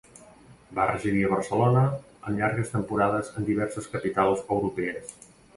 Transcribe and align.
Va 0.79 0.85
residir 0.91 1.19
a 1.27 1.29
Barcelona, 1.33 1.83
amb 2.21 2.39
llargues 2.41 2.73
temporades 2.79 3.31
en 3.35 3.49
diverses 3.51 3.93
capitals 3.97 4.43
europees. 4.57 5.17